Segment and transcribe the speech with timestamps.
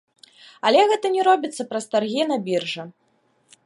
[0.69, 2.83] Але гэта не робіцца праз таргі на біржы.